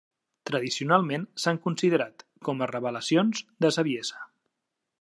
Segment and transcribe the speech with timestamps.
[0.49, 4.27] Tradicionalment s'han considerat com a revelacions de saviesa.